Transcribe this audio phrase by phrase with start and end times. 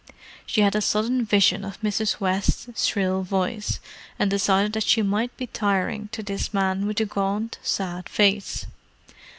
[0.47, 2.19] She had a sudden vision of Mrs.
[2.19, 3.79] West's shrill voice,
[4.17, 8.65] and decided that she might be tiring to this man with the gaunt, sad face.